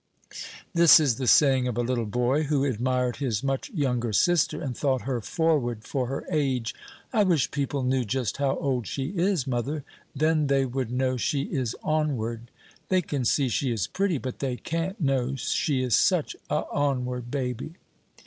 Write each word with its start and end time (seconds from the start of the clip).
This 0.73 0.99
is 0.99 1.17
the 1.17 1.27
saying 1.27 1.67
of 1.67 1.77
a 1.77 1.83
little 1.83 2.07
boy 2.07 2.41
who 2.45 2.63
admired 2.65 3.17
his 3.17 3.43
much 3.43 3.69
younger 3.69 4.11
sister, 4.11 4.59
and 4.59 4.75
thought 4.75 5.03
her 5.03 5.21
forward 5.21 5.83
for 5.83 6.07
her 6.07 6.25
age: 6.31 6.73
"I 7.13 7.23
wish 7.23 7.51
people 7.51 7.83
knew 7.83 8.03
just 8.03 8.37
how 8.37 8.55
old 8.57 8.87
she 8.87 9.09
is, 9.09 9.45
mother, 9.45 9.83
then 10.15 10.47
they 10.47 10.65
would 10.65 10.89
know 10.91 11.17
she 11.17 11.43
is 11.43 11.75
onward. 11.83 12.49
They 12.89 13.03
can 13.03 13.25
see 13.25 13.47
she 13.47 13.71
is 13.71 13.85
pretty, 13.85 14.17
but 14.17 14.39
they 14.39 14.55
can't 14.57 14.99
know 14.99 15.35
she 15.35 15.83
is 15.83 15.95
such 15.95 16.35
a 16.49 16.63
onward 16.71 17.29
baby." 17.29 17.73